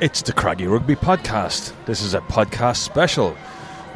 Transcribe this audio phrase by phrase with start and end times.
[0.00, 1.72] It's the Craggy Rugby Podcast.
[1.84, 3.36] This is a podcast special.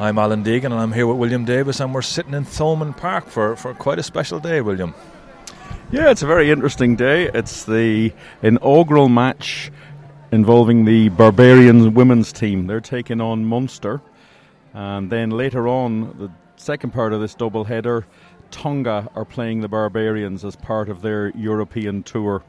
[0.01, 3.25] I'm Alan Deegan and I'm here with William Davis and we're sitting in Thomond Park
[3.27, 4.93] for, for quite a special day, William.
[5.93, 7.29] Yeah, it's a very interesting day.
[7.33, 8.11] It's the
[8.41, 9.71] inaugural match
[10.33, 12.67] involving the Barbarians women's team.
[12.67, 14.01] They're taking on Munster.
[14.73, 18.05] And then later on, the second part of this double header,
[18.51, 22.43] Tonga are playing the Barbarians as part of their European tour.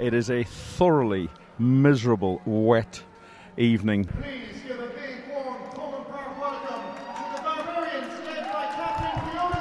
[0.00, 1.28] It is a thoroughly
[1.58, 3.02] miserable, wet
[3.56, 4.04] evening.
[4.04, 9.60] Please give a big warm Thomond Park welcome to the Barbarians led by Captain Fiona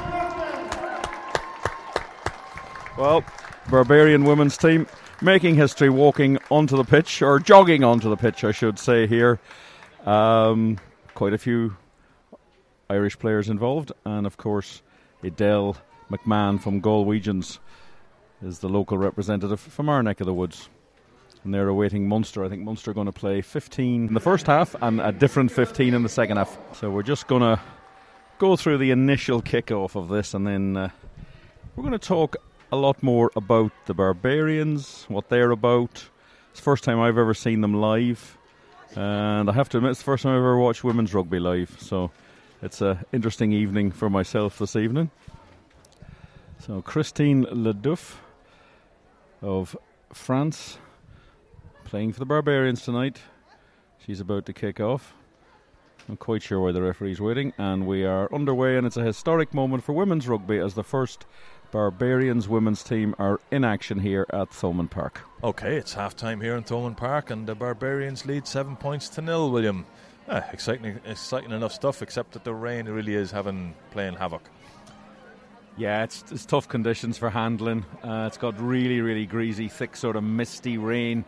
[1.01, 2.97] Preston.
[2.97, 3.23] Well,
[3.69, 4.87] Barbarian women's team
[5.21, 9.39] making history walking onto the pitch, or jogging onto the pitch, I should say, here.
[10.05, 10.77] Um,
[11.15, 11.75] quite a few
[12.89, 14.81] Irish players involved, and of course,
[15.23, 15.75] Edel
[16.11, 17.57] McMahon from Galwegians
[18.41, 20.69] is the local representative from our neck of the woods.
[21.43, 22.43] And they're awaiting Munster.
[22.43, 25.51] I think Munster are going to play 15 in the first half and a different
[25.51, 26.57] 15 in the second half.
[26.73, 27.59] So we're just going to
[28.37, 30.89] go through the initial kick-off of this and then uh,
[31.75, 32.35] we're going to talk
[32.71, 36.09] a lot more about the Barbarians, what they're about.
[36.51, 38.37] It's the first time I've ever seen them live.
[38.95, 41.77] And I have to admit, it's the first time I've ever watched women's rugby live.
[41.79, 42.11] So
[42.61, 45.11] it's an interesting evening for myself this evening.
[46.59, 48.21] So Christine Le Duff
[49.41, 49.77] of
[50.11, 50.79] France
[51.87, 53.21] playing for the Barbarians tonight.
[54.05, 55.13] She's about to kick off.
[56.09, 58.77] I'm quite sure why the referee's waiting, and we are underway.
[58.77, 61.25] And it's a historic moment for women's rugby as the first
[61.71, 65.21] Barbarians women's team are in action here at Thomond Park.
[65.41, 69.21] Okay, it's half time here in Thomond Park and the Barbarians lead seven points to
[69.21, 69.85] nil, William.
[70.27, 74.41] Ah, exciting, exciting enough stuff, except that the rain really is having playing havoc.
[75.77, 77.85] Yeah, it's, it's tough conditions for handling.
[78.03, 81.23] Uh, it's got really, really greasy, thick, sort of misty rain,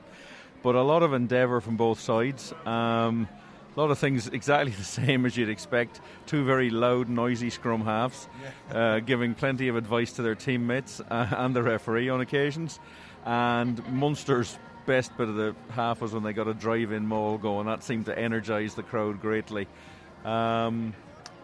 [0.63, 2.53] but a lot of endeavour from both sides.
[2.65, 3.27] Um,
[3.75, 6.01] a lot of things exactly the same as you'd expect.
[6.25, 8.27] Two very loud, noisy scrum halves,
[8.71, 12.79] uh, giving plenty of advice to their teammates uh, and the referee on occasions.
[13.25, 17.67] And Munster's best bit of the half was when they got a drive-in maul going.
[17.67, 19.67] That seemed to energise the crowd greatly.
[20.25, 20.93] Um,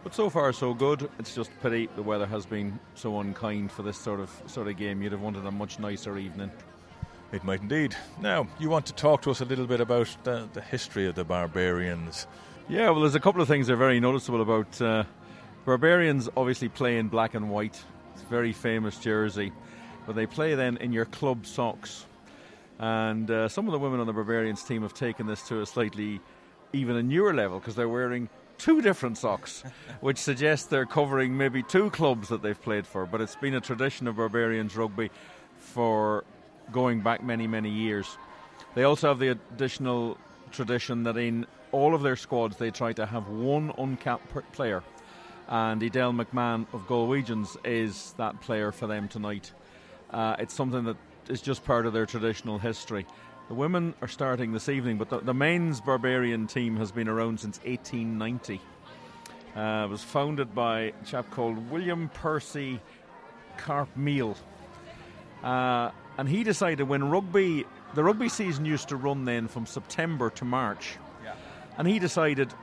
[0.03, 1.09] but so far, so good.
[1.19, 4.77] It's just pity the weather has been so unkind for this sort of sort of
[4.77, 5.01] game.
[5.01, 6.51] You'd have wanted a much nicer evening.
[7.31, 7.95] It might indeed.
[8.21, 11.15] Now, you want to talk to us a little bit about the, the history of
[11.15, 12.27] the Barbarians.
[12.69, 15.03] Yeah, well, there's a couple of things that are very noticeable about uh,
[15.65, 16.29] Barbarians.
[16.37, 17.83] Obviously, play in black and white.
[18.13, 19.51] It's a very famous jersey,
[20.05, 22.05] but they play then in your club socks.
[22.79, 25.65] And uh, some of the women on the Barbarians team have taken this to a
[25.65, 26.21] slightly
[26.73, 29.63] even a newer level because they're wearing two different socks,
[30.01, 33.05] which suggests they're covering maybe two clubs that they've played for.
[33.05, 35.09] But it's been a tradition of Barbarians rugby
[35.57, 36.23] for
[36.71, 38.17] going back many, many years.
[38.73, 40.17] They also have the additional
[40.51, 44.83] tradition that in all of their squads they try to have one uncapped player.
[45.47, 49.51] And Edel McMahon of Galwegians is that player for them tonight.
[50.09, 50.97] Uh, it's something that
[51.29, 53.05] is just part of their traditional history.
[53.47, 57.39] The women are starting this evening, but the, the men's Barbarian team has been around
[57.39, 58.59] since 1890.
[59.55, 62.81] Uh, it was founded by a chap called William Percy
[63.57, 64.35] Carpmael.
[65.43, 70.29] Uh, and he decided when rugby, the rugby season used to run then from September
[70.31, 70.97] to March.
[71.77, 72.53] And he decided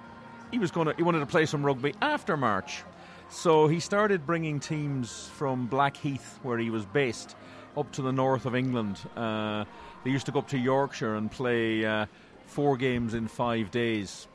[0.50, 2.82] he was going to, he wanted to play some rugby after March.
[3.28, 7.34] So he started bringing teams from Blackheath, where he was based,
[7.76, 8.98] up to the north of England.
[9.16, 9.64] Uh,
[10.04, 12.06] they used to go up to Yorkshire and play uh,
[12.46, 14.28] four games in five days.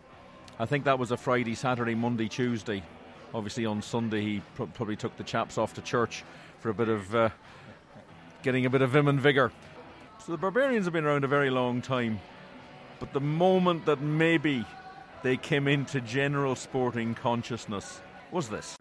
[0.59, 2.83] I think that was a Friday, Saturday, Monday, Tuesday.
[3.33, 6.23] Obviously, on Sunday, he pr- probably took the chaps off to church
[6.59, 7.29] for a bit of uh,
[8.43, 9.51] getting a bit of vim and vigour.
[10.25, 12.19] So the Barbarians have been around a very long time.
[12.99, 14.65] But the moment that maybe
[15.23, 18.01] they came into general sporting consciousness
[18.31, 18.75] was this.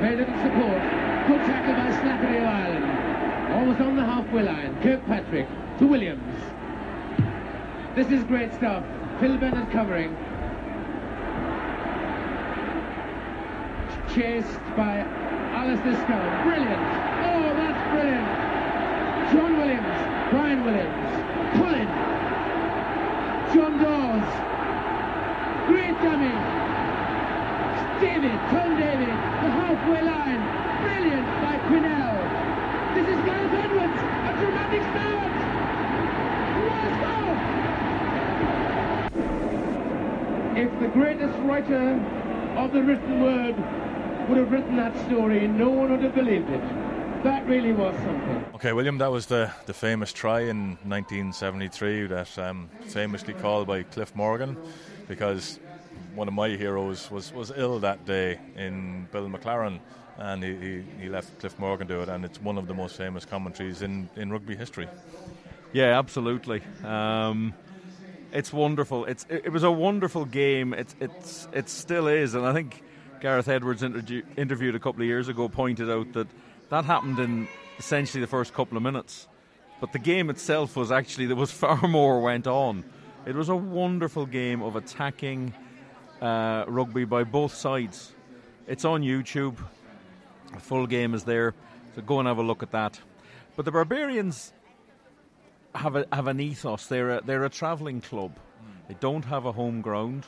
[0.00, 0.80] Very little support.
[1.28, 3.52] Good tackle by Slattery of Ireland.
[3.52, 4.82] Almost on the halfway line.
[4.82, 5.48] Kirkpatrick
[5.78, 6.42] to Williams.
[7.94, 8.84] This is great stuff.
[9.20, 10.16] Phil Bennett covering.
[14.14, 15.00] Chased by
[15.52, 16.46] Alistair Scown.
[16.46, 17.19] Brilliant.
[17.90, 18.28] Brilliant.
[19.32, 19.98] John Williams.
[20.30, 21.12] Bryan Williams.
[21.58, 21.88] Pullin.
[23.54, 24.28] John Dawes.
[25.66, 26.34] Great dummy.
[28.00, 30.40] David, Tom David, the halfway line.
[30.82, 32.16] Brilliant by Quinnell.
[32.94, 34.00] This is Gareth Edwards.
[34.00, 35.32] A dramatic start.
[36.64, 37.34] What a goal!
[40.56, 42.00] If the greatest writer
[42.56, 43.56] of the written word
[44.28, 46.79] would have written that story, no one would have believed it.
[47.22, 48.44] That really was something.
[48.54, 53.82] Okay, William, that was the, the famous try in 1973 that um, famously called by
[53.82, 54.56] Cliff Morgan
[55.06, 55.58] because
[56.14, 59.80] one of my heroes was, was ill that day in Bill McLaren
[60.16, 62.74] and he, he, he left Cliff Morgan to do it and it's one of the
[62.74, 64.88] most famous commentaries in, in rugby history.
[65.72, 66.62] Yeah, absolutely.
[66.82, 67.54] Um,
[68.32, 69.04] it's wonderful.
[69.04, 70.72] It's it, it, was a wonderful game.
[70.72, 72.82] It's it's it still is, and I think
[73.20, 76.28] Gareth Edwards interview, interviewed a couple of years ago pointed out that
[76.70, 79.28] that happened in essentially the first couple of minutes,
[79.80, 82.84] but the game itself was actually there was far more went on.
[83.26, 85.52] It was a wonderful game of attacking
[86.22, 88.14] uh, rugby by both sides.
[88.66, 89.56] It's on YouTube.
[90.52, 91.54] The full game is there,
[91.94, 92.98] so go and have a look at that.
[93.56, 94.52] But the Barbarians
[95.74, 96.86] have a, have an ethos.
[96.86, 98.36] They're a, they're a travelling club.
[98.88, 100.26] They don't have a home ground.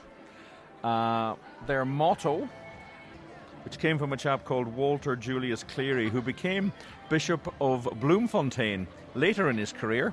[0.85, 1.35] Uh,
[1.67, 2.49] their motto,
[3.64, 6.73] which came from a chap called Walter Julius Carey, who became
[7.09, 10.12] Bishop of Bloemfontein later in his career,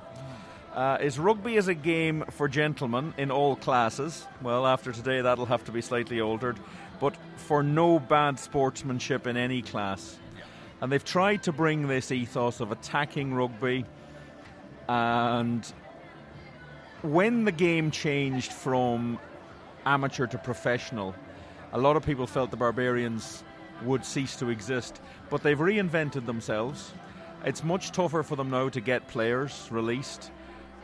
[0.74, 4.26] uh, is rugby is a game for gentlemen in all classes.
[4.42, 6.58] Well, after today, that'll have to be slightly altered,
[7.00, 10.18] but for no bad sportsmanship in any class.
[10.80, 13.84] And they've tried to bring this ethos of attacking rugby
[14.90, 15.72] and
[17.02, 19.20] when the game changed from
[19.86, 21.14] amateur to professional,
[21.72, 23.44] a lot of people felt the Barbarians
[23.84, 25.00] would cease to exist,
[25.30, 26.92] but they've reinvented themselves.
[27.44, 30.30] It's much tougher for them now to get players released.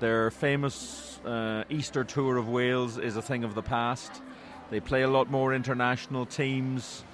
[0.00, 4.22] Their famous uh, Easter tour of Wales is a thing of the past.
[4.70, 7.04] They play a lot more international teams,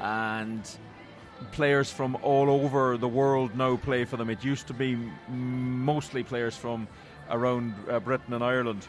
[0.00, 0.68] and
[1.52, 4.30] players from all over the world now play for them.
[4.30, 6.88] It used to be mostly players from
[7.30, 8.86] around uh, Britain and Ireland.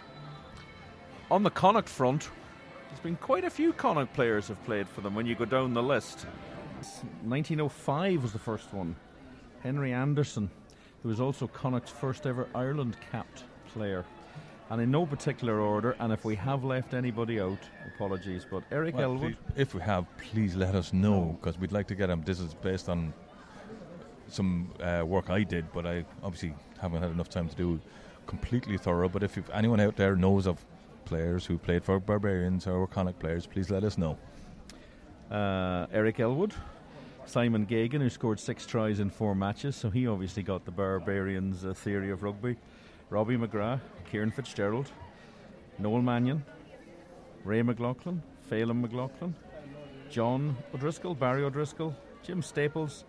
[1.30, 2.30] On the Connacht front,
[2.92, 5.74] there's been quite a few Connacht players have played for them when you go down
[5.74, 6.26] the list.
[7.24, 8.96] 1905 was the first one.
[9.64, 10.50] Henry Anderson,
[11.02, 14.04] who was also Connacht's first ever Ireland capped player
[14.70, 15.96] and in no particular order.
[16.00, 17.60] And if we have left anybody out,
[17.96, 18.46] apologies.
[18.50, 19.38] But Eric well, Elwood.
[19.38, 22.24] Please, if we have, please let us know because we'd like to get him.
[22.24, 23.14] This is based on
[24.28, 27.80] some uh, work I did, but I obviously haven't had enough time to do
[28.28, 29.08] completely thorough.
[29.08, 30.66] But if anyone out there knows of
[31.12, 34.18] players who played for Barbarians or Connacht players, please let us know.
[35.30, 36.54] Uh, Eric Elwood.
[37.26, 41.66] Simon Geoghegan, who scored six tries in four matches, so he obviously got the Barbarians'
[41.66, 42.56] uh, theory of rugby.
[43.10, 44.90] Robbie McGrath, Ciaran Fitzgerald,
[45.80, 46.46] Noel Mannion,
[47.44, 49.34] Ray McLoughlin, Phelim McLoughlin,
[50.10, 51.94] John O'Driscoll, Barry O'Driscoll,
[52.24, 53.04] Jim Staples,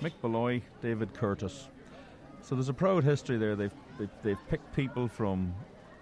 [0.00, 1.68] Mick Beloy, David Curtis.
[2.40, 3.56] So there's a proud history there.
[3.56, 5.52] They've, they've, they've picked people from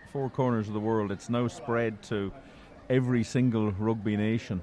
[0.06, 1.12] four corners of the world.
[1.12, 2.32] It's now spread to
[2.88, 4.62] every single rugby nation.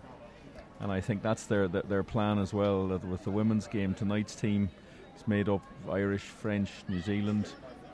[0.79, 2.87] And I think that's their their plan as well.
[2.87, 4.69] That with the women's game, tonight's team
[5.15, 7.47] is made up of Irish, French, New Zealand,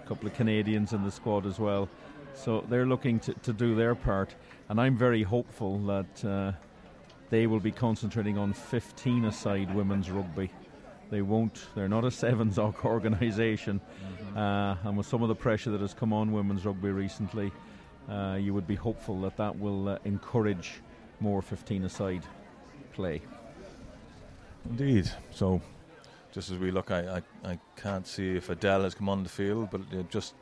[0.03, 1.89] a couple of Canadians in the squad as well.
[2.33, 4.33] So they're looking to, to do their part,
[4.69, 6.51] and I'm very hopeful that uh,
[7.29, 10.49] they will be concentrating on 15 aside women's rugby.
[11.09, 14.37] They won't, they're not a sevens organisation, mm-hmm.
[14.37, 17.51] uh, and with some of the pressure that has come on women's rugby recently,
[18.09, 20.81] uh, you would be hopeful that that will uh, encourage
[21.19, 22.23] more 15 aside
[22.93, 23.21] play.
[24.69, 25.09] Indeed.
[25.31, 25.61] So
[26.31, 29.29] just as we look, I, I, I can't see if Edel has come on the
[29.29, 30.35] field, but uh, just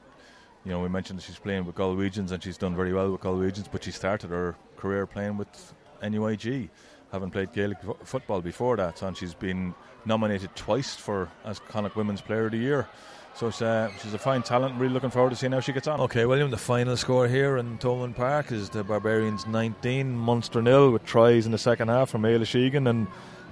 [0.65, 3.21] you know, we mentioned that she's playing with Galwegians and she's done very well with
[3.21, 6.69] Galwegians, but she started her career playing with NUIG,
[7.11, 9.73] having played Gaelic f- football before that, and she's been
[10.05, 12.87] nominated twice for as Connacht Women's Player of the Year.
[13.35, 14.79] So uh, she's a fine talent.
[14.79, 15.99] Really looking forward to seeing how she gets on.
[16.01, 20.89] Okay, William, the final score here in Thomond Park is the Barbarians 19, Munster nil,
[20.91, 23.05] with tries in the second half from Ayla Sheegan and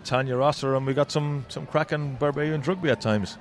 [0.04, 3.38] Tanya Rosser, and we got some some cracking Barbarian rugby at times.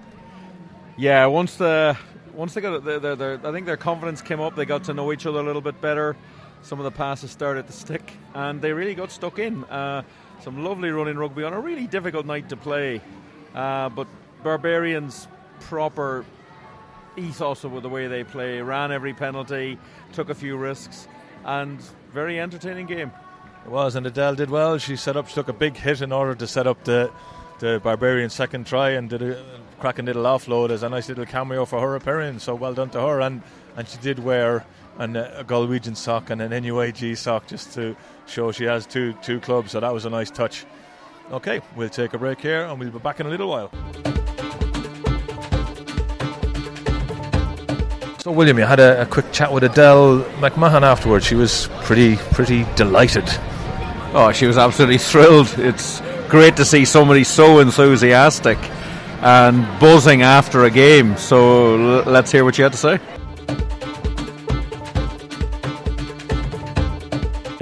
[0.99, 1.97] Yeah, once the
[2.35, 4.54] once they got their, their, their, I think their confidence came up.
[4.54, 6.16] They got to know each other a little bit better.
[6.64, 9.64] Some of the passes started to stick, and they really got stuck in.
[9.64, 10.02] Uh,
[10.40, 13.02] some lovely running rugby on a really difficult night to play,
[13.54, 14.06] uh, but
[14.42, 15.28] Barbarians
[15.61, 16.25] proper
[17.16, 19.78] ethos of the way they play, ran every penalty,
[20.14, 21.06] took a few risks,
[21.44, 21.78] and
[22.12, 23.12] very entertaining game.
[23.66, 24.78] It was, and Edel did well.
[24.78, 27.11] She set up, she took a big hit in order to set up the
[27.61, 29.42] the Barbarian second try and did a
[29.78, 32.42] cracking little offload as a nice little cameo for her appearance.
[32.42, 33.42] So well done to her, and
[33.76, 34.64] and she did wear
[34.99, 37.97] an, uh, a Galwegian sock and an NUIG sock just to
[38.27, 39.73] show she has two two clubs.
[39.73, 40.65] So that was a nice touch.
[41.31, 43.71] Okay, we'll take a break here, and we'll be back in a little while.
[48.19, 51.27] So, William, you had a, a, quick chat with Edel McMahon afterwards.
[51.27, 53.29] She was pretty, pretty delighted
[54.17, 55.53] Oh, she was absolutely thrilled.
[55.59, 58.59] It's great to see somebody so enthusiastic.
[59.21, 61.17] and buzzing after a game.
[61.17, 63.01] So l- let's hear what you had to say.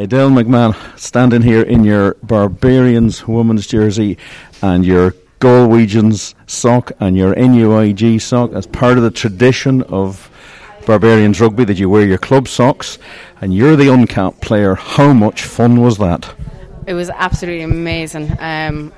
[0.03, 4.19] Edel McMahon standing here in your Barbarians women's jersey
[4.61, 10.29] and your Galwegians sock and your NUIG sock as part of the tradition of
[10.87, 12.99] Barbarians rugby that you wear your club socks
[13.41, 14.75] and you're the uncapped player.
[14.75, 16.35] How much fun was that?
[16.89, 18.37] It was absolutely amazing.
[18.41, 18.93] Um,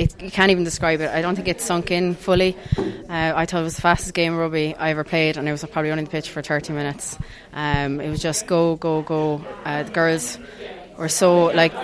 [0.00, 1.10] it, you can't even describe it.
[1.10, 2.56] I don't think it sunk in fully.
[2.78, 5.52] Uh, I thought it was the fastest game of rugby I ever played, and I
[5.52, 7.18] was probably on the pitch for 30 minutes.
[7.52, 9.44] Um, it was just go, go, go.
[9.64, 10.38] Uh, the girls
[10.96, 11.74] were so like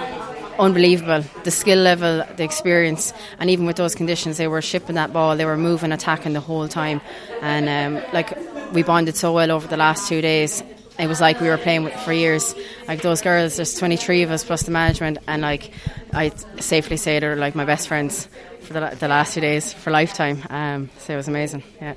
[0.59, 1.25] unbelievable.
[1.45, 5.37] The skill level, the experience, and even with those conditions, they were shipping that ball.
[5.37, 7.03] They were moving, attacking the whole time,
[7.43, 8.33] and um, like
[8.73, 10.63] we bonded so well over the last two days.
[10.99, 12.55] It was like we were playing with for years.
[12.89, 15.71] Like those girls, there's 23 of us plus the management, and like
[16.13, 18.29] I safely say they're like my best friends
[18.63, 20.43] for the, the last two days for lifetime.
[20.49, 21.63] Um, so it was amazing.
[21.81, 21.95] Yeah.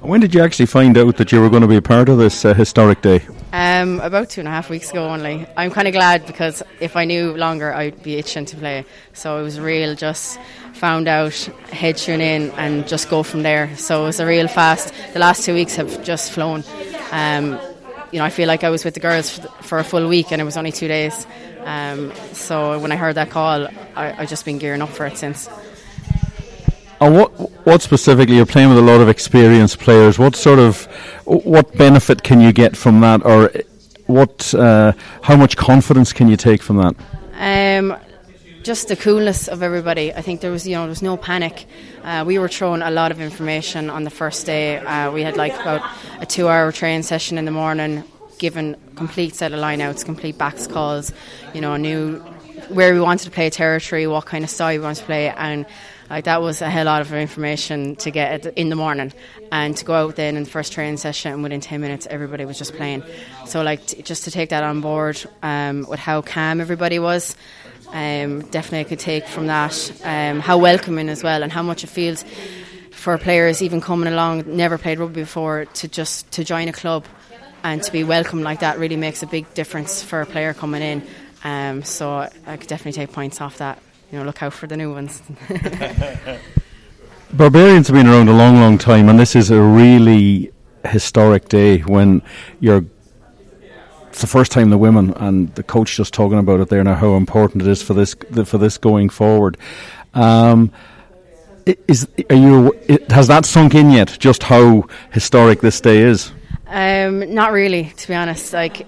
[0.00, 2.18] When did you actually find out that you were going to be a part of
[2.18, 3.22] this uh, historic day?
[3.52, 5.46] Um, about two and a half weeks ago only.
[5.56, 8.84] I'm kind of glad because if I knew longer, I'd be itching to play.
[9.14, 10.38] So it was real, just
[10.74, 11.34] found out,
[11.72, 13.74] head tune in, and just go from there.
[13.76, 14.92] So it was a real fast.
[15.14, 16.62] The last two weeks have just flown.
[17.10, 17.58] Um,
[18.12, 20.32] you know, I feel like I was with the girls for, for a full week
[20.32, 21.26] and it was only two days.
[21.64, 25.16] Um, so when I heard that call, I, I just been gearing up for it
[25.16, 25.48] since.
[27.00, 27.30] And what
[27.66, 30.18] what specifically you're playing with a lot of experienced players?
[30.18, 30.86] What sort of
[31.24, 33.50] what benefit can you get from that, or
[34.06, 36.94] what uh, how much confidence can you take from that?
[37.38, 37.96] Um,
[38.66, 40.12] just the coolness of everybody.
[40.12, 41.66] I think there was, you know, there was no panic.
[42.02, 44.78] Uh, we were thrown a lot of information on the first day.
[44.78, 45.88] Uh, we had like about
[46.20, 48.02] a two-hour training session in the morning,
[48.38, 51.12] given complete set of lineouts, complete backs calls.
[51.54, 52.18] You know, knew
[52.68, 55.64] where we wanted to play territory, what kind of style we wanted to play, and
[56.10, 59.12] like that was a hell lot of information to get in the morning,
[59.52, 62.44] and to go out then in the first training session, and within ten minutes, everybody
[62.44, 63.04] was just playing.
[63.46, 67.36] So like t- just to take that on board um, with how calm everybody was,
[67.88, 71.84] um, definitely I could take from that um, how welcoming as well, and how much
[71.84, 72.24] it feels
[72.90, 77.04] for players even coming along, never played rugby before, to just to join a club
[77.62, 80.82] and to be welcomed like that really makes a big difference for a player coming
[80.82, 81.06] in.
[81.44, 84.76] Um, so I could definitely take points off that you know, look out for the
[84.76, 85.22] new ones.
[87.32, 90.52] Barbarians have been around a long, long time, and this is a really
[90.84, 92.22] historic day when
[92.60, 92.84] you're.
[94.16, 96.94] It's the first time the women and the coach just talking about it there now
[96.94, 98.14] how important it is for this
[98.46, 99.58] for this going forward.
[100.14, 100.72] Um,
[101.86, 102.72] is are you
[103.10, 104.16] has that sunk in yet?
[104.18, 106.32] Just how historic this day is?
[106.66, 108.54] Um, not really, to be honest.
[108.54, 108.86] Like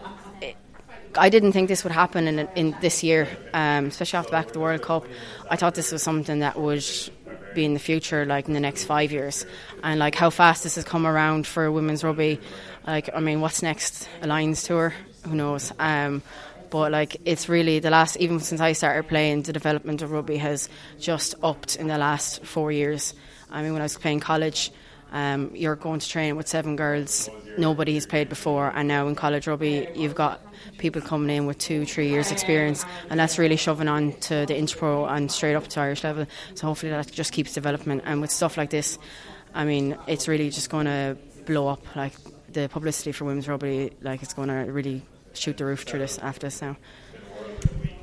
[1.14, 4.46] I didn't think this would happen in, in this year, um, especially off the back
[4.46, 5.04] of the World Cup.
[5.50, 6.86] I thought this was something that would
[7.54, 9.44] be in the future, like in the next five years,
[9.82, 12.40] and like how fast this has come around for women's rugby.
[12.86, 14.08] Like, I mean, what's next?
[14.22, 14.94] A Lions tour?
[15.26, 15.72] Who knows?
[15.78, 16.22] Um,
[16.70, 18.16] but like, it's really the last.
[18.16, 22.44] Even since I started playing, the development of rugby has just upped in the last
[22.44, 23.14] four years.
[23.50, 24.70] I mean, when I was playing college.
[25.10, 29.14] Um, you're going to train with seven girls nobody has played before, and now in
[29.14, 30.40] college rugby, you've got
[30.78, 34.54] people coming in with two, three years' experience, and that's really shoving on to the
[34.54, 36.26] Interpro and straight up to Irish level.
[36.54, 38.02] So hopefully that just keeps development.
[38.04, 38.98] And with stuff like this,
[39.54, 41.96] I mean, it's really just going to blow up.
[41.96, 42.12] Like
[42.52, 45.02] the publicity for women's rugby, like it's going to really
[45.34, 46.76] shoot the roof through this after this now.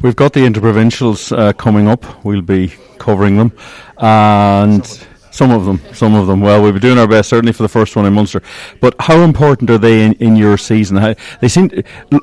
[0.01, 2.23] We've got the interprovincials uh, coming up.
[2.23, 3.51] We'll be covering them,
[3.97, 4.85] and
[5.31, 6.41] some of them, some of them.
[6.41, 8.41] Well, we'll be doing our best, certainly for the first one in Munster.
[8.79, 10.97] But how important are they in, in your season?
[10.97, 11.69] How, they seem,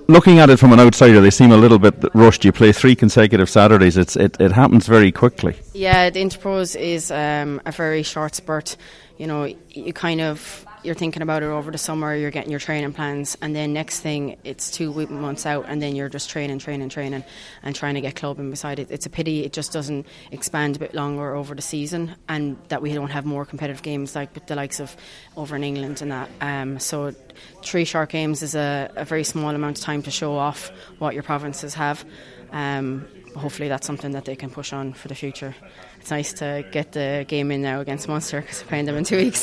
[0.08, 2.44] looking at it from an outsider, they seem a little bit rushed.
[2.44, 3.96] You play three consecutive Saturdays.
[3.96, 5.56] It's it, it happens very quickly.
[5.74, 8.76] Yeah, the Interpros is um, a very short spurt.
[9.18, 12.60] You know, you kind of you're thinking about it over the summer, you're getting your
[12.60, 16.58] training plans, and then next thing it's two months out, and then you're just training,
[16.58, 17.24] training, training,
[17.62, 18.90] and trying to get clubbing beside it.
[18.90, 22.82] It's a pity it just doesn't expand a bit longer over the season, and that
[22.82, 24.96] we don't have more competitive games like the likes of
[25.36, 26.28] over in England and that.
[26.40, 27.14] Um, so
[27.62, 31.14] three short games is a, a, very small amount of time to show off what
[31.14, 32.04] your provinces have.
[32.52, 35.54] Um, hopefully that's something that they can push on for the future.
[36.00, 39.04] It's nice to get the game in now against Munster because we're playing them in
[39.04, 39.40] two weeks.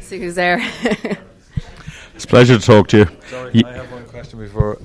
[0.00, 0.58] See who's there.
[2.14, 3.06] it's a pleasure to talk to you.
[3.28, 4.78] Sorry, I have one question before.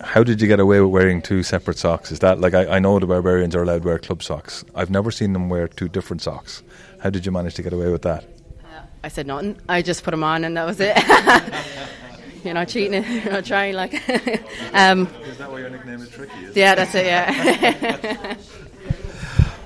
[0.00, 2.10] How did you get away with wearing two separate socks?
[2.10, 4.64] Is that like I, I know the barbarians are allowed to wear club socks.
[4.74, 6.62] I've never seen them wear two different socks.
[7.00, 8.24] How did you manage to get away with that?
[8.64, 9.58] Uh, I said nothing.
[9.68, 10.96] I just put them on and that was it.
[12.44, 13.74] you're not cheating, you're not trying.
[13.74, 13.94] Like,
[14.72, 16.32] um, is that why your nickname is Tricky?
[16.54, 17.06] yeah, that's it.
[17.06, 18.36] Yeah.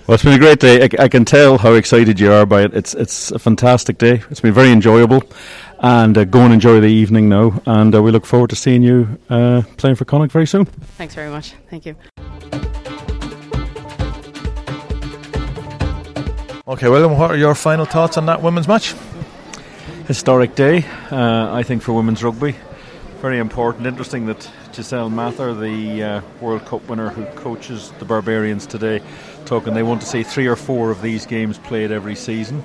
[0.06, 0.82] Well, it's been a great day.
[0.82, 2.74] I, I, can tell how excited you are by it.
[2.74, 4.20] It's it's a fantastic day.
[4.30, 5.22] It's been very enjoyable,
[5.78, 7.58] and uh, go and enjoy the evening now.
[7.64, 10.66] And uh, we look forward to seeing you uh, playing for Connacht very soon.
[10.98, 11.54] Thanks very much.
[11.70, 11.96] Thank you.
[16.68, 18.94] Okay, William, what are your final thoughts on that women's match?
[20.06, 22.54] Historic day, uh, I think, for women's rugby.
[23.22, 23.86] Very important.
[23.86, 29.00] Interesting that Giselle Mather, the uh, World Cup winner who coaches the Barbarians today,
[29.46, 32.62] talking they want to see three or four of these games played every season.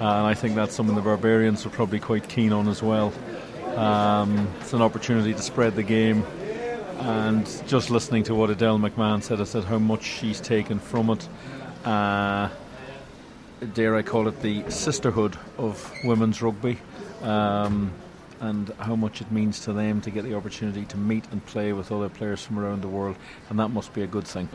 [0.00, 3.12] Uh, and I think that's something the Barbarians are probably quite keen on as well.
[3.76, 6.24] Um, it's an opportunity to spread the game.
[6.98, 11.10] And just listening to what Edel McMahon said, I said how much she's taken from
[11.10, 11.28] it.
[13.74, 16.78] Dare I call it the sisterhood of women's rugby.
[17.22, 17.92] Um,
[18.40, 21.72] and how much it means to them to get the opportunity to meet and play
[21.72, 23.14] with other players from around the world,
[23.48, 24.48] and that must be a good thing.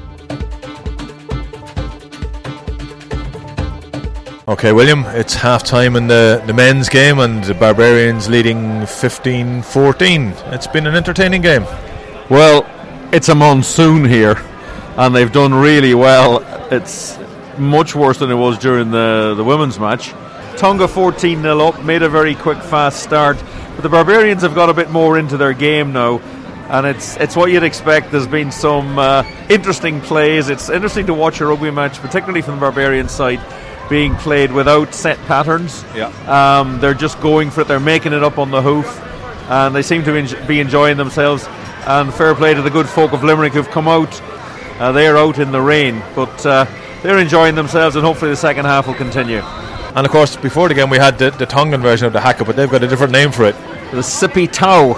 [4.50, 9.62] Okay, William, it's half time in the, the men's game, and the Barbarians leading 15
[9.62, 10.22] 14.
[10.48, 11.64] It's been an entertaining game.
[12.30, 12.66] Well,
[13.14, 14.36] it's a monsoon here,
[14.98, 16.44] and they've done really well.
[16.74, 17.18] It's
[17.60, 20.14] much worse than it was during the, the women's match.
[20.58, 23.38] Tonga 14 0 up, made a very quick, fast start.
[23.76, 26.18] But the Barbarians have got a bit more into their game now,
[26.70, 28.12] and it's it's what you'd expect.
[28.12, 30.50] There's been some uh, interesting plays.
[30.50, 33.40] It's interesting to watch a rugby match, particularly from the Barbarian side,
[33.88, 35.86] being played without set patterns.
[35.96, 37.68] Yeah, um, they're just going for it.
[37.68, 39.00] They're making it up on the hoof,
[39.52, 41.46] and they seem to be enjoying themselves.
[41.86, 44.22] And fair play to the good folk of Limerick who've come out.
[44.80, 46.66] Uh, they are out in the rain, but uh,
[47.04, 49.42] they're enjoying themselves, and hopefully the second half will continue.
[49.96, 52.46] And of course, before the game, we had the, the Tongan version of the haka,
[52.46, 53.56] but they've got a different name for it.
[53.92, 54.96] The Sipi Tau.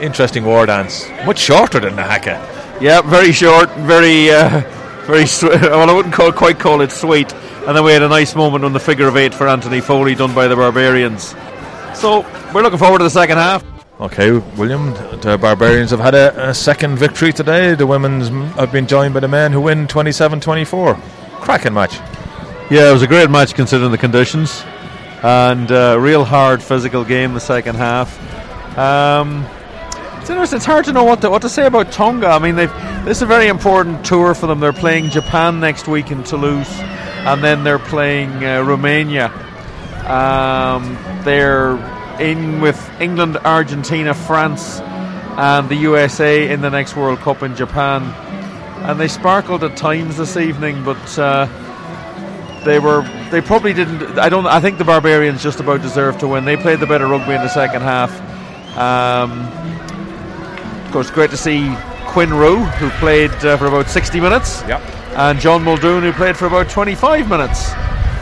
[0.00, 1.08] Interesting war dance.
[1.24, 2.78] Much shorter than the haka.
[2.80, 4.60] Yeah, very short, very, uh,
[5.06, 5.24] very.
[5.42, 7.32] well, I wouldn't call, quite call it sweet.
[7.66, 10.14] And then we had a nice moment on the figure of eight for Anthony Foley,
[10.14, 11.34] done by the Barbarians.
[11.94, 12.20] So
[12.54, 13.77] we're looking forward to the second half.
[14.00, 17.74] Okay, William, the Barbarians have had a, a second victory today.
[17.74, 20.94] The women's have been joined by the men who win 27 24.
[21.40, 21.96] Cracking match.
[22.70, 24.62] Yeah, it was a great match considering the conditions,
[25.24, 28.16] and a uh, real hard physical game the second half.
[28.78, 29.44] Um,
[30.20, 30.58] it's interesting.
[30.58, 32.28] It's hard to know what to, what to say about Tonga.
[32.28, 34.60] I mean, this is a very important tour for them.
[34.60, 39.26] They're playing Japan next week in Toulouse, and then they're playing uh, Romania.
[40.06, 47.42] Um, they're in with England, Argentina, France, and the USA in the next World Cup
[47.42, 48.02] in Japan.
[48.84, 51.18] And they sparkled at times this evening, but.
[51.18, 51.48] Uh,
[52.64, 54.18] they were they probably didn't.
[54.18, 54.46] I don't.
[54.46, 56.44] I think the Barbarians just about deserved to win.
[56.44, 58.10] They played the better rugby in the second half.
[58.76, 59.46] Um,
[60.84, 61.74] of course, great to see
[62.06, 64.80] Quinn Roux, who played uh, for about 60 minutes, yep.
[65.16, 67.72] and John Muldoon, who played for about 25 minutes.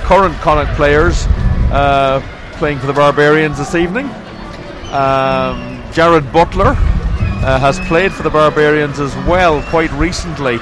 [0.05, 1.27] Current Connacht players
[1.73, 2.21] uh,
[2.57, 4.07] playing for the Barbarians this evening.
[4.93, 10.55] Um, Jarrad Butler uh, has played for the Barbarians as well quite recently.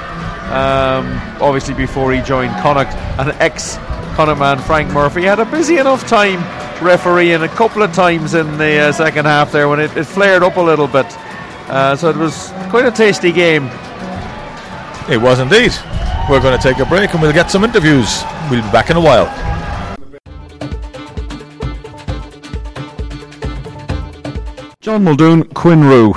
[0.51, 3.77] Um, obviously, before he joined Connacht, an ex
[4.15, 6.39] Connacht man, Frank Murphy, had a busy enough time
[6.83, 10.43] refereeing a couple of times in the uh, second half there when it, it, flared
[10.43, 11.05] up a little bit.
[11.67, 13.69] Uh, so it was quite a tasty game.
[15.09, 15.71] It was indeed.
[16.29, 18.23] We're going to take a break and we'll get some interviews.
[18.49, 19.54] We'll be back in a while.
[24.85, 26.13] John Muldoon, Quinn Roux.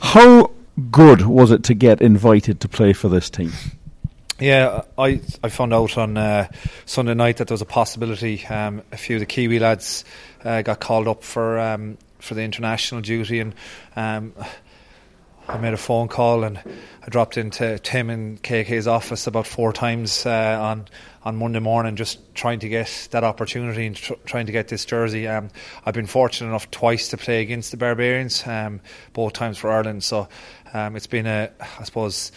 [0.00, 0.52] How
[0.92, 3.50] good was it to get invited to play for this team?
[4.38, 6.46] Yeah, I I found out on uh,
[6.86, 8.46] Sunday night that there was a possibility.
[8.46, 10.04] Um, a few of the Kiwi lads
[10.44, 13.52] uh, got called up for um, for the international duty, and
[13.96, 14.32] um,
[15.48, 19.72] I made a phone call and I dropped into Tim and KK's office about four
[19.72, 20.86] times uh, on
[21.22, 24.84] on Monday morning, just trying to get that opportunity and tr- trying to get this
[24.84, 25.26] jersey.
[25.26, 25.50] Um,
[25.84, 28.80] I've been fortunate enough twice to play against the Barbarians, um,
[29.14, 30.04] both times for Ireland.
[30.04, 30.28] So
[30.74, 32.32] um, it's been a, I suppose.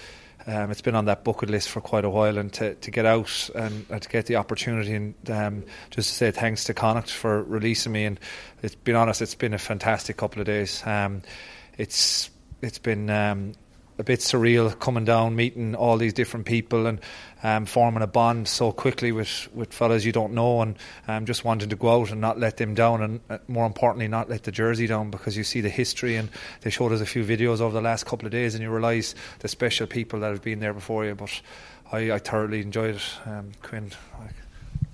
[0.50, 3.06] Um, it's been on that bucket list for quite a while, and to, to get
[3.06, 7.12] out and, and to get the opportunity, and um, just to say thanks to Connacht
[7.12, 8.06] for releasing me.
[8.06, 8.17] And
[8.63, 10.82] it's been honest, it's been a fantastic couple of days.
[10.86, 11.22] Um,
[11.78, 12.30] it's
[12.62, 13.54] it's been um,
[14.00, 17.00] a bit surreal coming down, meeting all these different people, and
[17.43, 21.43] um, forming a bond so quickly with, with fellas you don't know, and um, just
[21.43, 24.43] wanting to go out and not let them down, and uh, more importantly, not let
[24.43, 26.30] the jersey down because you see the history, and
[26.62, 29.15] they showed us a few videos over the last couple of days, and you realise
[29.39, 31.15] the special people that have been there before you.
[31.15, 31.41] But
[31.91, 33.91] I, I thoroughly enjoyed it, um, Quinn.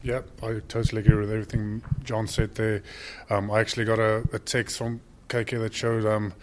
[0.01, 2.83] Yeah, I totally agree with everything John said there.
[3.29, 4.99] Um, I actually got a, a, text from
[5.29, 6.33] KK that showed um,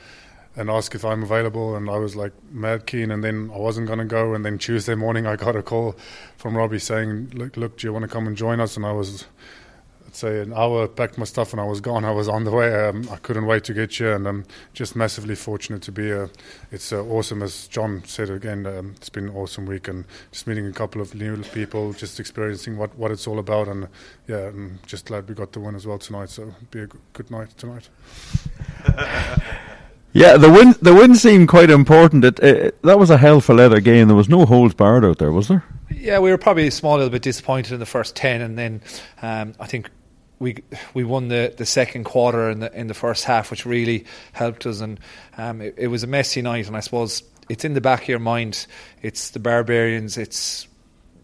[0.57, 3.87] and asked if I'm available, and I was like mad keen, and then I wasn't
[3.87, 5.97] going to go, and then Tuesday morning I got a call
[6.37, 8.93] from Robbie saying, "Look, look, do you want to come and join us?" And I
[8.93, 9.27] was
[10.11, 12.05] I'd say an hour, packed my stuff, and I was gone.
[12.05, 12.75] I was on the way.
[12.75, 16.31] Um, I couldn't wait to get here, and I'm just massively fortunate to be here.
[16.73, 18.67] It's uh, awesome, as John said again.
[18.67, 22.19] Um, it's been an awesome week, and just meeting a couple of new people, just
[22.19, 23.87] experiencing what, what it's all about, and
[24.27, 26.31] yeah, I'm just glad we got the win as well tonight.
[26.31, 27.89] So be a good night tonight.
[30.13, 32.25] Yeah, the win the win seemed quite important.
[32.25, 34.09] It, it, that was a hell for leather game.
[34.09, 35.65] There was no holds barred out there, was there?
[35.91, 38.83] Yeah, we were probably a small little bit disappointed in the first ten, and then
[39.23, 39.89] um, I think
[40.41, 40.57] we
[40.95, 44.67] we won the, the second quarter in the in the first half, which really helped
[44.67, 44.81] us.
[44.81, 44.99] And
[45.39, 48.09] um, it, it, was a messy night, and I suppose it's in the back of
[48.09, 48.67] your mind.
[49.03, 50.17] It's the Barbarians.
[50.17, 50.67] It's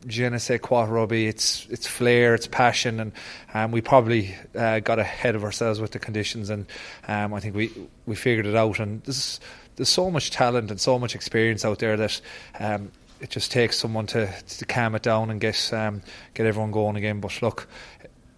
[0.06, 1.26] je ne sais quoi rugby.
[1.26, 3.12] It's it's flair, it's passion, and
[3.54, 6.50] um, we probably uh, got ahead of ourselves with the conditions.
[6.50, 6.66] And
[7.08, 7.72] um, I think we
[8.06, 8.78] we figured it out.
[8.78, 9.40] And there's
[9.76, 12.20] there's so much talent and so much experience out there that.
[12.58, 16.02] Um, it just takes someone to, to calm it down and get um,
[16.34, 17.18] get everyone going again.
[17.18, 17.66] But look,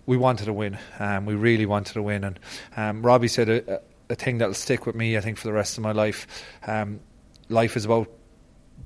[0.06, 0.78] we wanted to win.
[1.00, 2.22] Um, we really wanted to win.
[2.22, 2.38] And
[2.76, 5.78] um, Robbie said a, a, thing that'll stick with me, I think, for the rest
[5.78, 6.28] of my life.
[7.48, 8.08] Life is about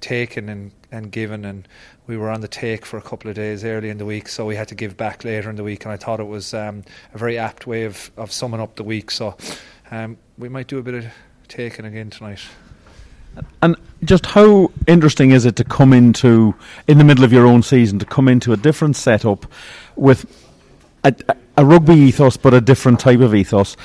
[0.01, 1.45] taking and, and giving.
[1.45, 1.67] And
[2.07, 4.45] we were on the take for a couple of days early in the week, so
[4.45, 5.85] we had to give back later in the week.
[5.85, 8.85] And I thought it was um, a very apt way of, of summing up the
[8.85, 9.11] week.
[9.11, 9.37] So
[9.91, 11.07] um, we might do a bit of
[11.49, 12.41] taking again tonight.
[13.63, 16.55] And just how interesting is it to come into
[16.87, 19.47] in the middle of your own season to come into a different setup
[19.97, 20.27] with
[21.05, 21.15] a,
[21.57, 23.77] a rugby ethos, but a different type of ethos.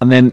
[0.00, 0.32] And then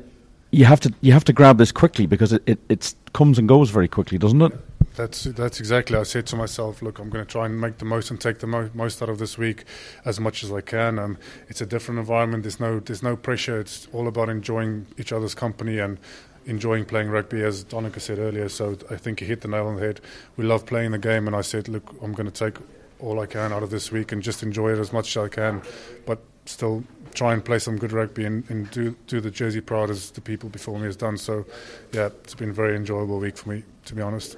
[0.56, 3.48] you have to you have to grab this quickly because it, it it's comes and
[3.48, 4.54] goes very quickly, doesn't it?
[4.96, 5.98] That's that's exactly.
[5.98, 8.40] I said to myself, look, I'm going to try and make the most and take
[8.40, 9.66] the mo- most out of this week
[10.06, 10.98] as much as I can.
[10.98, 11.18] Um,
[11.50, 12.44] it's a different environment.
[12.44, 13.60] There's no there's no pressure.
[13.60, 15.98] It's all about enjoying each other's company and
[16.46, 18.48] enjoying playing rugby, as Donica said earlier.
[18.48, 20.00] So I think he hit the nail on the head.
[20.38, 22.64] We love playing the game, and I said, look, I'm going to take
[23.00, 25.28] all I can out of this week and just enjoy it as much as I
[25.28, 25.62] can,
[26.06, 29.90] but still try and play some good rugby and, and do do the Jersey proud
[29.90, 31.18] as the people before me has done.
[31.18, 31.46] So,
[31.92, 34.38] yeah, it's been a very enjoyable week for me, to be honest.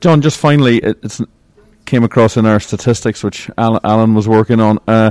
[0.00, 1.20] John, just finally, it
[1.84, 4.78] came across in our statistics, which Alan, Alan was working on.
[4.86, 5.10] Uh,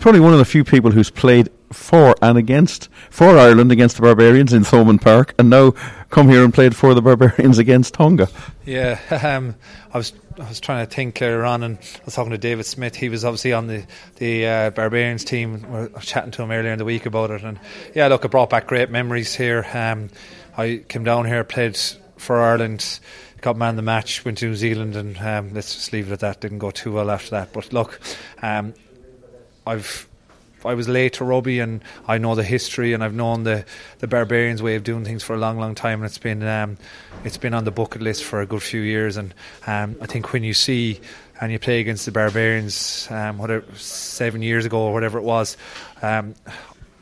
[0.00, 4.02] probably one of the few people who's played for and against for Ireland against the
[4.02, 5.72] Barbarians in Thomond Park, and now
[6.10, 8.28] come here and played for the Barbarians against Tonga.
[8.64, 9.54] Yeah, um,
[9.92, 12.66] I was I was trying to think later on, and I was talking to David
[12.66, 12.96] Smith.
[12.96, 15.62] He was obviously on the the uh, Barbarians team.
[15.62, 17.58] We were chatting to him earlier in the week about it, and
[17.94, 19.66] yeah, look, it brought back great memories here.
[19.72, 20.10] Um,
[20.56, 21.76] I came down here, played
[22.16, 23.00] for Ireland,
[23.40, 26.20] got man the match, went to New Zealand, and um, let's just leave it at
[26.20, 26.40] that.
[26.40, 28.00] Didn't go too well after that, but look,
[28.40, 28.74] um,
[29.66, 30.08] I've
[30.64, 33.64] I was late to rugby and I know the history and I've known the,
[33.98, 36.76] the barbarians way of doing things for a long, long time and it's been um,
[37.24, 39.34] it's been on the bucket list for a good few years and
[39.66, 41.00] um, I think when you see
[41.40, 45.56] and you play against the barbarians um, whatever seven years ago or whatever it was
[46.02, 46.34] um,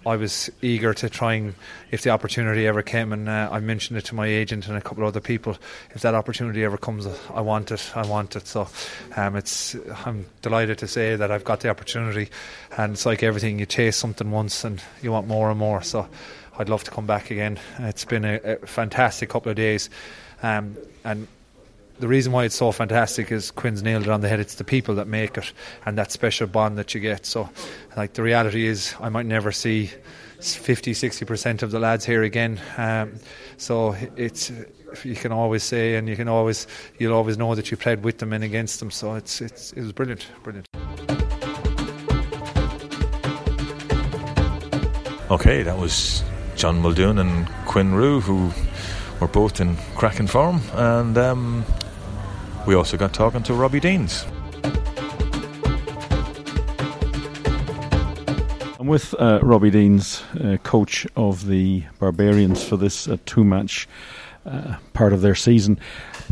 [0.05, 1.55] I was eager to try and,
[1.91, 4.81] if the opportunity ever came, and uh, I mentioned it to my agent and a
[4.81, 5.57] couple of other people,
[5.91, 8.47] if that opportunity ever comes, I want it, I want it.
[8.47, 8.69] So
[9.17, 12.31] um, it's, I'm delighted to say that I've got the opportunity,
[12.77, 15.83] and it's like everything, you chase something once and you want more and more.
[15.83, 16.09] So
[16.59, 17.61] I'd love to come back again.
[17.79, 19.89] It's been a, a fantastic couple of days,
[20.43, 21.29] um, and
[21.99, 24.41] the reason why it's so fantastic is Quinn's nailed it on the head.
[24.41, 25.53] It's the people that make it
[25.87, 27.27] and that special bond that you get.
[27.27, 27.49] So,
[27.97, 29.91] like, the reality is, I might never see
[30.41, 32.61] 50, 60% of the lads here again.
[32.77, 33.15] Um,
[33.57, 34.51] so, it's
[35.05, 36.67] you can always say, and you can always
[36.99, 38.91] you'll always know that you played with them and against them.
[38.91, 40.69] So, it's it's it was brilliant, brilliant.
[45.31, 46.23] Okay, that was
[46.57, 48.53] John Muldoon and Quinn Roux, who
[49.19, 51.65] were both in cracking form, and um,
[52.67, 54.25] we also got talking to Robbie Deans.
[58.79, 63.89] I'm with uh, Robbie Deans, uh, coach of the Barbarians for this uh, two match
[64.45, 65.79] uh, part of their season.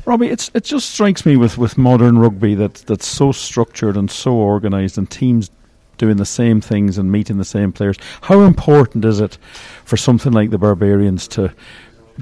[0.04, 4.10] Robbie, it's, it just strikes me with, with modern rugby that, that's so structured and
[4.10, 5.50] so organised and teams
[5.98, 7.98] doing the same things and meeting the same players.
[8.22, 9.36] How important is it
[9.84, 11.52] for something like the Barbarians to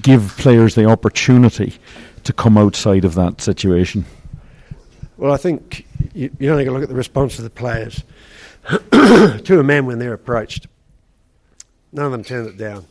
[0.03, 1.75] give players the opportunity
[2.29, 4.05] to come outside of that situation?
[5.17, 8.05] Well, I think you, you only got to look at the response of the players
[8.69, 10.67] to a man when they're approached.
[11.91, 12.85] None of them turned it down.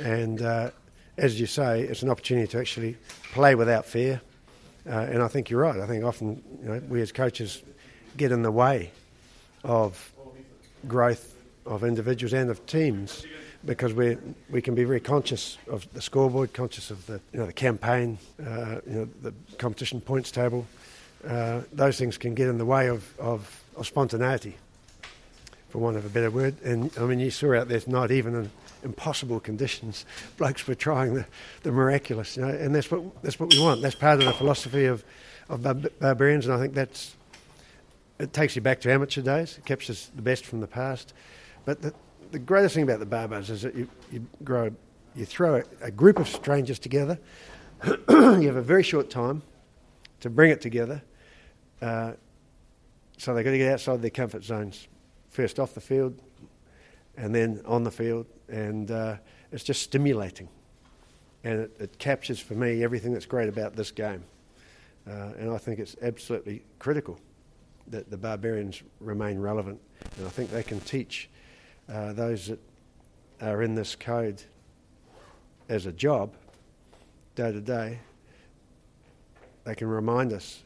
[0.00, 0.70] And uh,
[1.16, 2.96] as you say, it's an opportunity to actually
[3.32, 4.20] play without fear.
[4.84, 5.78] Uh, and I think you're right.
[5.78, 7.62] I think often you know, we as coaches
[8.16, 8.90] get in the way
[9.62, 10.12] of
[10.88, 13.24] growth of individuals and of teams
[13.66, 14.16] because we
[14.48, 18.18] we can be very conscious of the scoreboard, conscious of the you know the campaign,
[18.40, 20.66] uh, you know the competition points table.
[21.26, 24.54] Uh, those things can get in the way of, of, of, spontaneity,
[25.70, 26.54] for want of a better word.
[26.62, 28.50] And I mean, you saw out there not even in
[28.84, 31.26] impossible conditions, blokes were trying the,
[31.62, 33.82] the miraculous, you know, and that's what that's what we want.
[33.82, 35.04] That's part of the philosophy of
[35.48, 37.16] of bar- barbarians, and I think that's
[38.18, 39.58] it takes you back to amateur days.
[39.58, 41.12] It captures the best from the past.
[41.64, 41.92] But the,
[42.30, 44.70] the greatest thing about the Baa-Baas is that you, you grow,
[45.14, 47.18] you throw a, a group of strangers together.
[48.08, 49.42] you have a very short time
[50.20, 51.02] to bring it together.
[51.80, 52.12] Uh,
[53.18, 54.88] so they've got to get outside their comfort zones,
[55.30, 56.20] first off the field,
[57.16, 59.16] and then on the field, and uh,
[59.52, 60.48] it's just stimulating,
[61.44, 64.22] and it, it, captures for me everything that's great about this game,
[65.08, 67.18] uh, and I think it's absolutely critical
[67.88, 69.80] that the barbarians remain relevant,
[70.18, 71.30] and I think they can teach
[71.88, 72.58] uh, those that
[73.40, 74.42] are in this code
[75.68, 76.34] as a job,
[77.34, 77.98] day to day.
[79.64, 80.62] They can remind us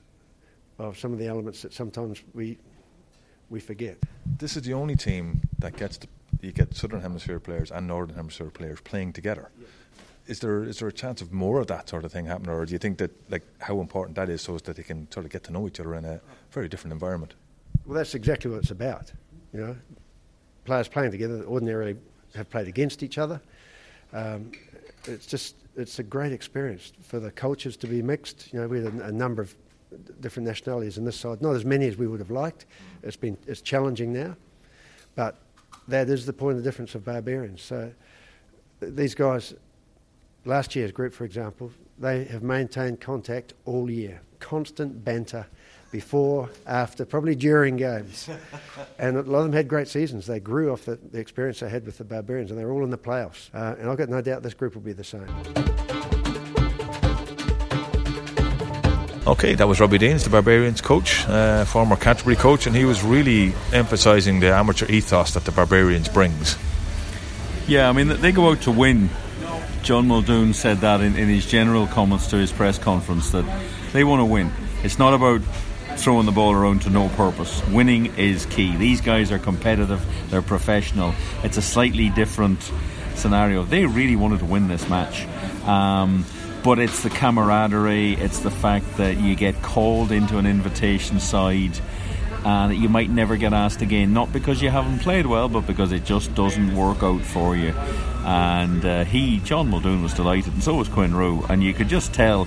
[0.78, 2.58] of some of the elements that sometimes we
[3.48, 3.98] we forget.
[4.38, 6.08] This is the only team that gets to,
[6.40, 9.50] you get Southern Hemisphere players and Northern Hemisphere players playing together.
[9.58, 9.66] Yeah.
[10.26, 12.64] Is there is there a chance of more of that sort of thing happening, or
[12.64, 15.32] do you think that like how important that is so that they can sort of
[15.32, 16.20] get to know each other in a
[16.52, 17.34] very different environment?
[17.84, 19.12] Well, that's exactly what it's about.
[19.52, 19.76] You know,
[20.70, 21.96] players playing together that ordinarily
[22.36, 23.40] have played against each other.
[24.12, 24.52] Um,
[25.06, 28.52] it's just it's a great experience for the cultures to be mixed.
[28.52, 29.52] You know, we had a, a, number of
[30.20, 32.66] different nationalities in this side, not as many as we would have liked.
[33.02, 34.36] It's been it's challenging now,
[35.16, 35.38] but
[35.88, 37.62] that is the point of difference of barbarians.
[37.62, 37.92] So
[38.78, 39.54] these guys,
[40.44, 45.48] last year's group, for example, they have maintained contact all year, constant banter
[45.90, 48.28] before, after, probably during games.
[48.98, 50.26] and a lot of them had great seasons.
[50.26, 52.90] They grew off the, the experience they had with the Barbarians, and they're all in
[52.90, 53.48] the playoffs.
[53.54, 55.26] Uh, and I've got no doubt this group will be the same.
[59.26, 63.02] Okay, that was Robbie Deans, the Barbarians coach, uh, former Canterbury coach, and he was
[63.02, 66.56] really emphasising the amateur ethos that the Barbarians brings.
[67.68, 69.10] Yeah, I mean, they go out to win.
[69.82, 73.44] John Muldoon said that in, in his general comments to his press conference that
[73.92, 74.50] they want to win.
[74.82, 75.42] It's not about
[76.02, 77.66] throwing the ball around to no purpose.
[77.68, 78.76] Winning is key.
[78.76, 81.14] These guys are competitive, they're professional.
[81.44, 82.70] It's a slightly different
[83.14, 83.64] scenario.
[83.64, 85.26] They really wanted to win this match.
[85.66, 86.24] Um,
[86.62, 91.78] but it's the camaraderie, it's the fact that you get called into an invitation side
[92.44, 95.92] and you might never get asked again, not because you haven't played well, but because
[95.92, 97.74] it just doesn't work out for you.
[98.24, 101.88] And uh, he, John Muldoon, was delighted, and so was Quinn Roux, and you could
[101.88, 102.46] just tell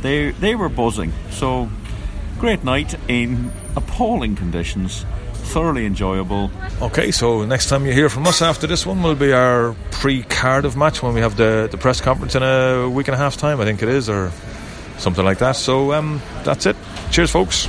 [0.00, 1.12] they they were buzzing.
[1.30, 1.68] So
[2.42, 5.06] Great night in appalling conditions.
[5.32, 6.50] Thoroughly enjoyable.
[6.80, 10.24] Okay, so next time you hear from us after this one will be our pre
[10.24, 13.36] Cardiff match when we have the, the press conference in a week and a half
[13.36, 14.32] time, I think it is, or
[14.98, 15.54] something like that.
[15.54, 16.74] So um, that's it.
[17.12, 17.68] Cheers, folks.